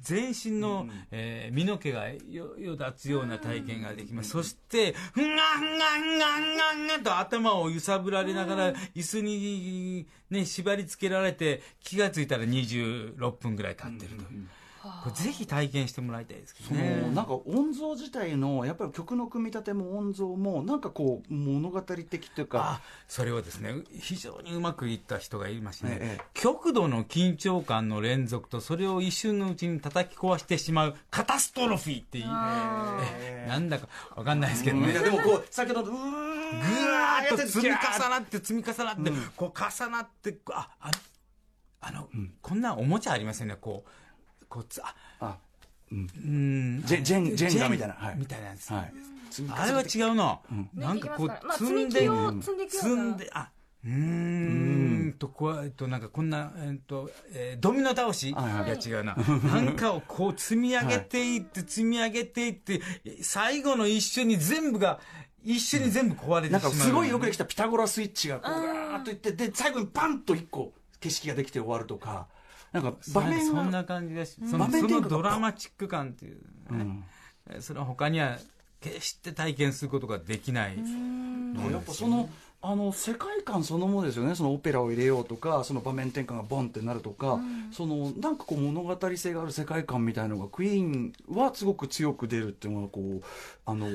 [0.00, 4.30] 全身の、えー身の毛がよよだつような体験ができます。
[4.30, 14.48] そして、ふんがんがんがんがんがんと頭を揺さぶられながら、椅子にね、縛り付けられて、気がついたら26分ぐらい経ってるという。
[14.82, 17.00] これぜひ体験してもらいたいですけそどね。
[17.02, 22.80] のなんか音像自体のやっぱり曲の組み立ても音像もなんかこう物語的というか。
[22.80, 32.24] あそれをですね非常にうまくいった人がいましてね、ええ極度の緊張感の連続とそれを一瞬のうちに叩き壊してしまうカタストロフィーっていう、
[33.12, 34.92] ええなんだかわかんないですけどね。
[34.92, 36.20] いやでもこう先ほどうーん
[36.50, 36.56] ぐ
[36.90, 40.92] わーっと積み重なって積み重なって、こう重なってああの
[41.80, 42.08] あの、
[42.42, 43.56] こんなおもちゃありますよね。
[43.60, 43.90] こう
[44.48, 45.36] こうつああ
[45.90, 46.82] うん。
[46.84, 47.94] ジェジェンジェンガみたいな。
[47.94, 48.16] はい。
[48.18, 48.92] みたいなやつ、はい。
[49.50, 50.40] あれは違うな、
[50.74, 52.08] なんかこう積んで、
[52.70, 53.50] 積んであ
[53.84, 53.90] うー
[55.08, 55.14] ん。
[55.18, 58.68] とこうえっとなんかこんな、えっとえードミノ倒し、はいはいい。
[58.90, 59.14] や違うな。
[59.44, 62.80] なんかをこう積み上げていって、積み上げていって
[63.22, 64.98] 最後の一瞬に全部が
[65.44, 72.26] 一緒に全部壊れてしまう、なんかすごいよくできたピタゴラスイッチがこうガーッといってで最後にパンと一個景色ができて終わるとか
[72.72, 76.40] なんか場面がそんな感じだし、その場面その転換がドラマチック感っていう
[76.70, 77.02] ね、
[77.50, 78.38] えそれは他には
[78.80, 82.28] 決して体験することができないやっぱその
[82.60, 84.34] あの世界観そのものですよね。
[84.34, 87.40] そのオペラを入れようとかその場面転換がボンってなるとか、
[87.72, 93.22] そのなんかこう物語性がある世界観みたいのがクイーンはすごく強く出るっていうのはこう
[93.64, 93.86] あの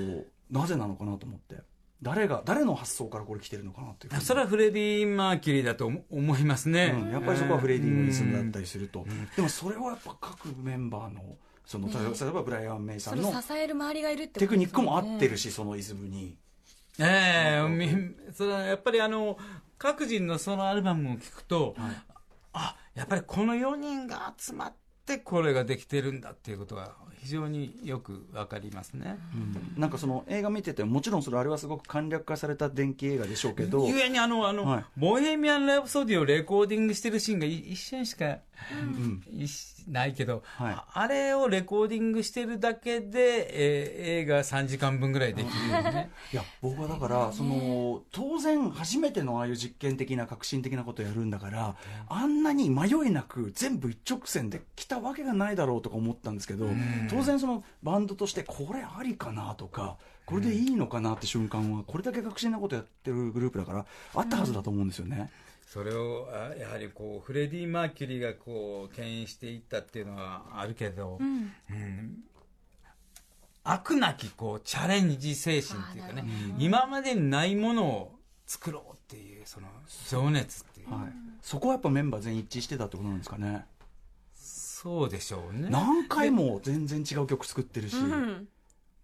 [0.49, 1.55] なぜなのかなと思って
[2.03, 4.21] 誰が誰の発想からこれ来てるのかなっていう。
[4.21, 11.21] それはフレディ・マーキュリーだと思思いますね、うんやっぱりそこはフレディのリズムだったりすると、でもそれはやっぱ各メンバーの
[11.65, 16.37] その例えば例えばブライアン・メイさんのを支える周りがいるってテクニックも合ってるるしそのイズムに。
[16.99, 17.89] ええみ
[18.33, 19.37] それはやっぱりあの
[19.79, 21.75] 各人のそのアルバムを聞くと、
[22.53, 24.73] あやっぱりこの4人が集まっ
[25.05, 26.91] てこれができてるんだっていうことが
[27.23, 29.17] 非常によくわかりますね、
[29.77, 33.87] なんかその映画見ててもちろんそれあれはすごく簡略化された電気映画でしょうけど。
[33.87, 34.85] ゆえにあの、あの、はい。
[34.97, 38.39] ボヘミアン・ラプソディをレコーディングしてるシーンがい一瞬しか、
[39.87, 40.73] ないけど、はい。
[40.73, 46.09] ああれをレコーディングしてるだけで、えー映画3時間分ぐらいできるよね。
[46.31, 51.75] いや僕はだからその当然初めてのああいう実験的な革新的なことをやるんだから
[52.07, 56.69] あんなに迷いなく全部一直線で来たわけがないだろうとか思ったんですけど
[57.09, 63.85] 当然そのバンドとしてこれありかなとかこれでいいのかなって瞬間はこれだけ革新なことやってるグループだから
[64.15, 65.29] あったはずだと思うんですよね。
[65.73, 71.51] それをあやはりこうフレディ・マーキュリーがこう牽引していったっていうのはあるけど、うん。
[73.63, 76.25] 飽くなきこうチャレンジ精神っていうかね
[76.59, 78.15] 今までにないものを
[78.45, 79.67] 作ろうっていうその
[80.11, 83.65] 情熱っていう、はい、そこはやっぱメンバー全員一致してたってことなんですかね。
[84.35, 85.69] そうでしょうね。
[85.71, 88.47] 何回も全然違う曲作ってるし、うん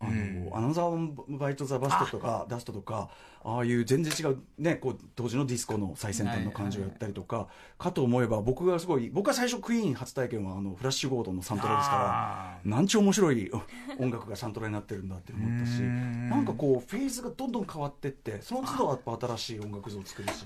[0.01, 3.09] あの、アナザーバイト・ザ・バストとか、ダストとか、
[3.43, 7.47] ああいう全然違う、ね、こう、当時のディスコの最先端の感じをやったりとか、
[7.77, 13.51] かと思えば、僕がすごい、僕は最初クイーン初体験は、あの、フラッシュ・ゴードンのサントラですから、なんちゅう面白い
[13.97, 20.45] 音楽がサントラになってるんだって思ったし、なんかこう、フェーズがどんどん変わってって、その都度やっぱ新しい音楽像を作るし、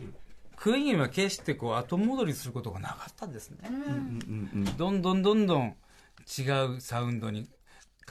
[0.55, 3.57] クイーンは決してこう後戻りすることがなかったんですね。
[3.69, 4.77] うんうんうん。
[4.77, 5.75] どんどんどんどん
[6.25, 6.43] 違
[6.75, 7.49] うサウンドに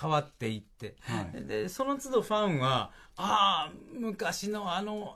[0.01, 1.45] 変わっていって、はい。
[1.47, 5.14] でその都度ファンはああ昔のあの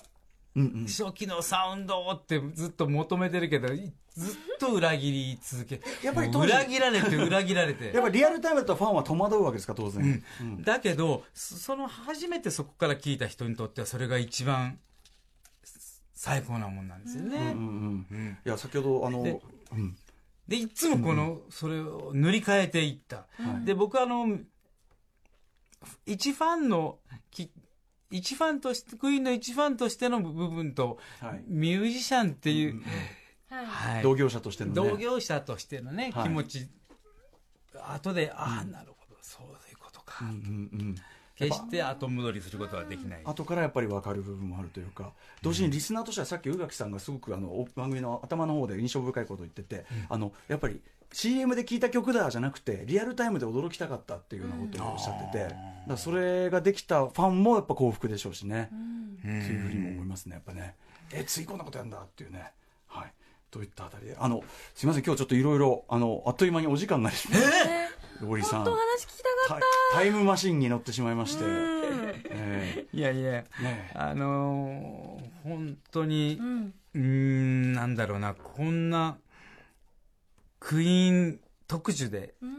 [0.54, 0.86] うんうん。
[0.86, 7.92] 初期のサウンドってずっと求めてるけどいずっと裏切り続けやっぱり裏切られて 裏切られて。
[7.92, 10.24] やっぱりリアルタイムだとファンは戸惑うわけですか、当然。
[10.40, 10.62] うん。
[10.62, 14.78] だけどそその初めてそこから聞いた人にとってはそれが一番
[16.16, 18.38] 最高なもんなんですよね、うんうんうん。
[18.44, 19.40] いや、先ほど、あの、で
[19.72, 19.96] うん。
[20.48, 23.26] でいつもこの、それを塗り替えていった、
[23.64, 24.38] で僕あの
[26.06, 26.98] 一ファンの
[27.30, 27.50] き
[28.10, 31.44] 一ファンとしてクイーンの一ファンとしての部分と、はい。
[31.48, 32.82] ミュージシャンっていう、
[33.48, 33.66] はい。
[33.66, 34.02] はい。
[34.02, 34.90] 同業者としてのね。
[34.90, 36.22] 同業者としてのね、はい。
[36.24, 36.68] 気持ち
[37.74, 40.94] 後でああなるほどそういうことか、うんうんうん。
[41.36, 45.12] 決して後戻りすることはできない、後からやっぱり分かる部分もあるというか
[45.42, 50.80] 同時にリスナーとしてはさっき宇垣さんがすごくあの番組の頭の方で印象深いことを言ってて、あのやっぱり
[51.12, 55.54] CM で聞いた曲だじゃなくてリアルタイムで驚きたかったっていうようなことをおっしゃってて、だか
[55.88, 58.70] らそれができたファンもやっぱ幸福でしょうしね、
[59.22, 60.74] そういうふうにも思いますねやっぱね。
[61.12, 62.52] えついこんなことやんだっていうね。
[62.88, 63.12] はい。
[63.50, 64.16] といったあたりで。
[64.18, 64.42] あの
[64.74, 67.38] すみません今日ちょっといろいろあのあっという間にお時間になりました、
[68.24, 68.64] ローリーさん。
[68.64, 69.16] 本話聞き
[69.48, 69.60] たかっ
[69.92, 71.56] タイタイムマシンに乗ってしまいまして、たうん。
[72.30, 73.30] えいやいや、
[73.62, 76.74] ねあのー本当にうん。
[76.94, 78.34] うーんなんだろうな。
[78.34, 79.16] こんな
[80.66, 82.56] クイーン特需でうん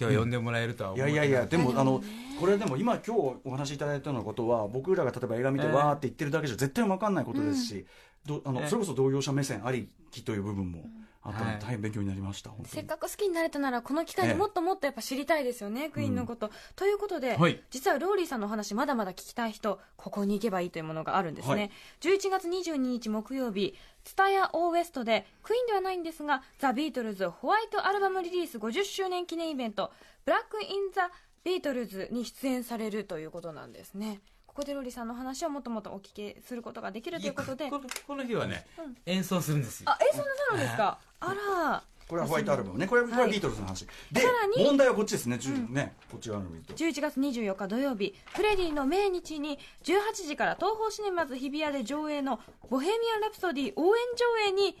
[0.00, 2.02] 今日呼んでもらえるとは思いやいやいや、でも、うんあの、
[2.40, 7.86] これでも今今日お話しいただいたようなことは、僕らが例えば映画見てええわーって言ってるだけじゃ絶対わかんないことですし、
[8.24, 10.86] どあのええそれこそ同業者目線ありきという部分も
[11.24, 12.68] あったのではい大変勉強になりました、本当に。
[12.70, 17.62] せっかく好きになれたならこの機会にもっともっとやっぱ知りたいですよね、クイーンのこと、ということで、はい。
[17.70, 21.70] 実はローリーさんのお話まだまだ聞きたい人ここに行けばいいというものがあるんですね、
[22.00, 29.92] 11月22日木曜日 TSUTAYA O-WEST でクイーンではないんですがザ・ビートルズホワイトアルバムリリース50周年記念イベント
[30.24, 31.10] バック・イン・ザ・
[31.44, 34.20] ビートルズに出演されるということなんですね
[34.54, 37.70] ここでローリーさんのお話をもっともっとお聞きすることができるということで。
[37.70, 38.96] このこの日はね、うん。
[39.06, 39.88] 演奏するんですよ。
[39.88, 40.98] あ演奏なさるんですか？
[41.20, 41.82] あら。
[42.06, 42.86] これはホワイトアルバムね。
[42.86, 44.62] これはこれはビートルズの話、でさらに。
[44.62, 45.38] 問題はこっちですね,、
[45.70, 46.74] ねこっち側の見ると。
[46.74, 52.38] 11月24日土曜日フレディの命日に18時から東宝シネマズ日比谷で上映の
[52.68, 54.76] 「ボヘミアン・ラプソディ」応援上映に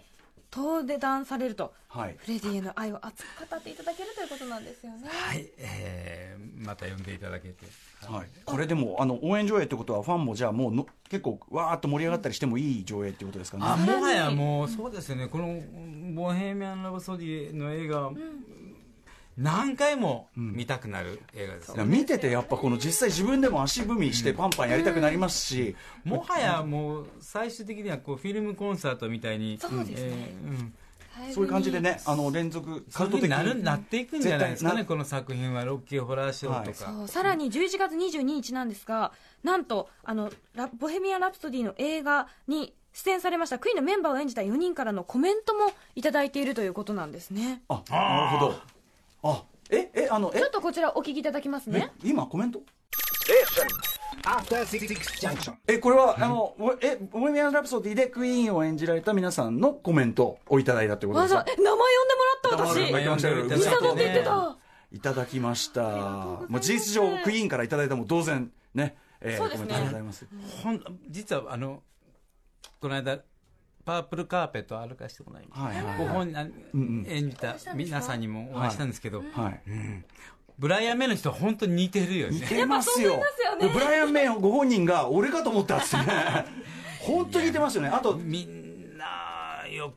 [0.54, 7.66] 登壇されるとはいフレディへの愛を熱く語っていただけるということなんですよねはい、えー、また呼んでいただけて
[8.06, 15.60] はい、これでもあの応援上映ってことはファンもじゃあもうの結構わーっと盛り上がったりしてもいい上映ってことですかねあもはやもうそうですよねこの
[16.14, 18.10] 「ボヘミアン・ラブソディ」の映画、
[19.38, 29.94] 何回も見たくなる映画ですよ、いや見ててやっぱこの実際自分でも足踏みしてパンパンやりたくなりますし、もはやもう最終的にはこうフィルムコンサートみたいにそうですね。
[29.98, 30.74] えーうん。
[31.30, 34.84] そういう感じでねあの連続そういうふうになるなっていくんじゃないですかね。
[34.84, 39.12] この作品はロッキーホラーショーとか、そうさらに11月22日なんですが
[39.42, 47.62] なんとあのラボヘミアン・ラプソディの映画に出演されましたクイーンのメンバーを演じた4人からのコメントもいただいているということなんですね。
[47.68, 48.54] あなるほど
[49.22, 50.38] あええあのえ？
[50.38, 52.60] ちょっとこちらお聞きいただきますえね今コメント？
[55.66, 61.38] えこれは、あのおえボヘミアン・ラプソディでクイーンを演じられた皆さんのコメントをいただいたってことですか？
[61.40, 62.14] わざえ名前呼んで
[62.58, 64.56] もらった私名前呼んでもらった嘘だって言ってた。
[64.92, 65.82] いただきました。
[65.82, 69.80] もう事実上クイーンからいただいたも同然ね、えーそうですね。
[69.84, 70.26] ございます。
[70.62, 71.82] ほん実はあの
[72.80, 73.18] この間
[73.84, 75.98] パープルカーペットを歩かせてもらいました、はいはいはい。
[75.98, 79.60] ご本人あうん演じた皆さんにもお会いしたんですけど、はい。
[80.58, 82.38] ブライアン・メイの人は本当に似てるよね。
[82.40, 83.16] 似てますよ。
[83.18, 83.68] ますよね。
[83.72, 86.46] ブライアン・メイご本人が俺かと思ったっつってね。
[87.00, 87.88] 本当に似てますよね。
[87.88, 89.94] あと、みんなよ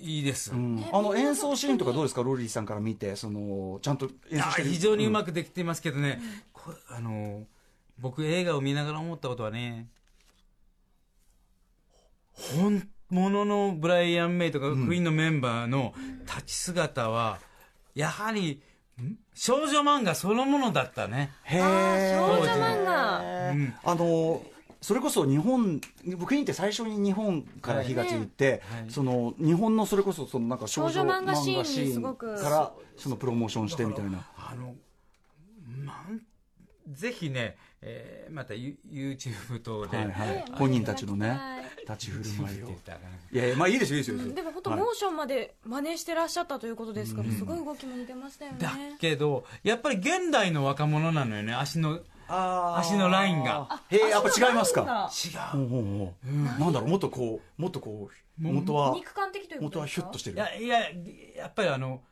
[0.00, 0.84] いいです、うん。
[0.92, 2.22] あの演奏シーンとかどうですか？
[2.22, 4.68] ローリーさんから見てそのちゃんと演いや奏してる。
[4.68, 6.20] 非常にうまくできていますけどね、
[6.52, 7.44] こあの
[7.98, 9.88] 僕映画を見ながら思ったことはね
[12.32, 15.94] 本物のブライアン・メイとかクイーンのメンバーの
[16.26, 17.38] 立ち姿は
[17.94, 18.62] やはり
[19.00, 19.16] ん？
[19.34, 21.32] 少女漫画そのものだったね。
[21.44, 23.50] へあえー少女漫画。
[23.52, 23.74] うん。
[23.84, 24.42] あの
[24.80, 25.80] それこそ日本
[26.16, 28.90] 僕にって最初に日本から火がついて、はい。
[28.90, 34.26] その日本のそれこそそのなんか少女漫画シーンからそのプロモーションしてみたいな。
[34.36, 34.74] あの
[35.84, 36.20] なん
[36.92, 37.56] ぜひね、
[37.88, 40.28] えーまたユ YouTube 等で、はいはい。
[40.28, 41.66] ね本人たちのねはい。
[41.88, 42.68] 立ち振る舞いを。
[43.32, 44.80] いやいやまあいいですよいいですよいいでも本当はい。
[44.80, 48.58] モーションまで真似してらっしゃったということですから、すごい動きも似てましたよね。
[48.60, 53.80] だけどやっぱり現代の若者なのよね足の足のラインが。
[53.88, 55.08] へえやっぱ違いますか？
[55.52, 55.82] ほうほう。
[55.82, 56.60] ほう。
[56.60, 60.36] なんだろうもっとこうもっとこう元は肉感的という元はヒュッとしてる。
[60.36, 60.80] いやいや
[61.36, 62.02] やっぱりあの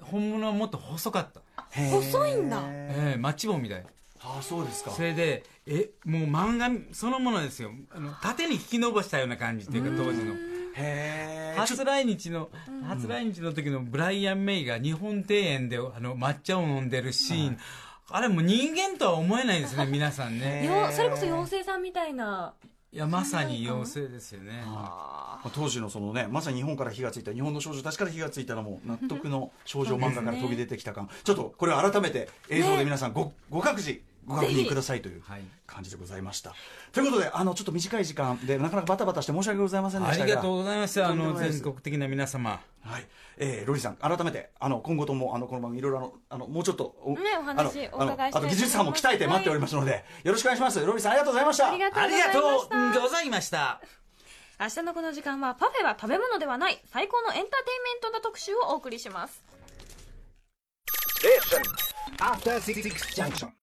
[0.00, 2.60] 本物はもっと細かった、細いんだ。
[2.66, 3.86] ええマッチ棒みたい
[4.24, 4.90] ああそうですか。
[4.90, 7.70] それでえもう漫画そのものですよ。
[7.94, 10.34] あの縦に引き伸ばしたような感じっていうか当時の。
[10.74, 12.50] へえ初来日の
[12.86, 17.58] 初来日の時のブライアン・メイが日本庭園であの抹茶を飲んでるシーン、
[18.08, 20.66] あれもう人間とは思えないですね 皆さんね。
[20.66, 22.54] よそれこそ妖精さんみたいな。
[22.92, 24.62] いやまさに妖精ですよね。
[24.66, 35.42] まあ当時のそのねまさに日本から火がついた日本の少女たちから火がついたのも納得の少女漫画から飛び出てきた感、ちょっとこれを改めて映像で皆さんごご各自ご確認くださいというはい。
[35.66, 36.54] 感じでございました。
[36.92, 40.22] ということであのちょっと短い時間でなかなかバタバタして申し訳ございませんでしたが。
[40.24, 42.60] ありがとうございましたあの全国的な皆様。
[42.84, 43.06] はい、
[43.38, 50.84] えー、ロリさん改めてあの今後ともあのこの番組いろいろあのあのもうちょっとおねお話お伺いしたいあと技術さんも鍛えて待っておりますので、よろしくお願いします。
[50.84, 51.70] ロリさんありがとうございました。
[51.70, 52.92] ありがとうありがございました。
[52.92, 53.80] とうございました。
[54.60, 59.42] 明日のこの時間はパフェは食べ物ではない最高のエンターテインメントな特集をお送りします。
[62.18, 62.82] After Six
[63.14, 63.52] Junction.